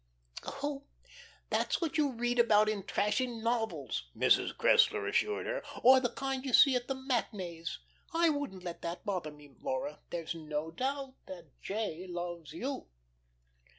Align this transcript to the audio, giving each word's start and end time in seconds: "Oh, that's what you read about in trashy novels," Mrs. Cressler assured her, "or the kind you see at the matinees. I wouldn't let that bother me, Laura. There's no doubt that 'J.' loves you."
"Oh, 0.63 0.87
that's 1.51 1.79
what 1.79 1.95
you 1.95 2.11
read 2.11 2.39
about 2.39 2.67
in 2.67 2.81
trashy 2.81 3.27
novels," 3.27 4.09
Mrs. 4.17 4.55
Cressler 4.57 5.07
assured 5.07 5.45
her, 5.45 5.61
"or 5.83 5.99
the 5.99 6.09
kind 6.09 6.43
you 6.43 6.53
see 6.53 6.75
at 6.75 6.87
the 6.87 6.95
matinees. 6.95 7.77
I 8.11 8.29
wouldn't 8.29 8.63
let 8.63 8.81
that 8.81 9.05
bother 9.05 9.29
me, 9.29 9.53
Laura. 9.61 9.99
There's 10.09 10.33
no 10.33 10.71
doubt 10.71 11.13
that 11.27 11.51
'J.' 11.61 12.07
loves 12.09 12.51
you." 12.51 12.87